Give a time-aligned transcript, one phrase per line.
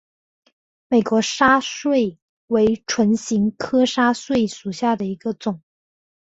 [0.87, 2.17] 美丽沙穗
[2.47, 5.61] 为唇形科沙穗属下的一个种。